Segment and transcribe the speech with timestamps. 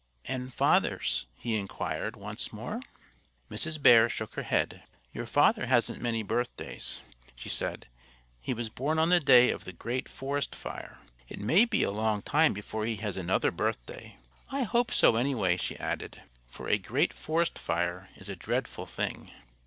[0.25, 2.81] "And Father's?" he inquired once more.
[3.51, 3.79] Mrs.
[3.79, 4.81] Bear shook her head.
[5.13, 7.01] "Your father hasn't many birthdays,"
[7.35, 7.85] she said.
[8.39, 11.01] "He was born on the day of the great forest fire.
[11.29, 14.17] It may be a long time before he has another birthday.
[14.51, 19.29] I hope so, anyhow," she added, "for a great forest fire is a dreadful thing."